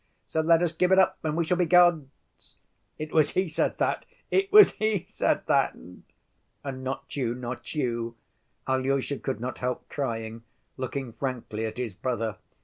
[0.25, 2.55] So let us give it up, and we shall be gods.'
[2.97, 5.75] It was he said that, it was he said that!"
[6.63, 8.15] "And not you, not you?"
[8.67, 10.41] Alyosha could not help crying,
[10.75, 12.37] looking frankly at his brother.